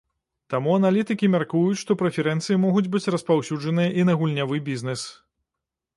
[0.53, 5.01] Таму аналітыкі мяркуюць, што прэферэнцыі могуць быць распаўсюджаныя і на гульнявы бізнэс.